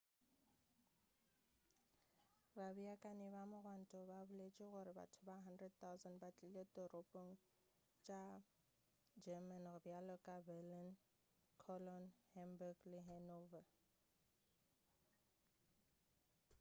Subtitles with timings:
[2.55, 7.31] babeakanyi ba mogwanto ba boletše gore batho ba 100,000 ba tlile ditoropong
[8.05, 8.21] tša
[9.25, 10.87] german bjalo ka berlin
[11.63, 13.65] cologne hamburg le hanover